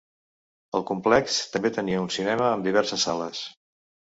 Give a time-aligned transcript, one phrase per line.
[0.77, 3.45] El complex també tenia un cinema amb diverses sales.